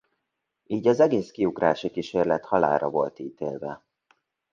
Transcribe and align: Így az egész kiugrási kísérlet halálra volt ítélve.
Így 0.63 0.87
az 0.87 0.99
egész 0.99 1.31
kiugrási 1.31 1.89
kísérlet 1.89 2.45
halálra 2.45 2.89
volt 2.89 3.19
ítélve. 3.19 3.83